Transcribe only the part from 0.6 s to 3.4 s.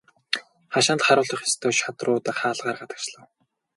Хашаанд харуулдах ёстой шадрууд хаалгаар гадагшлав.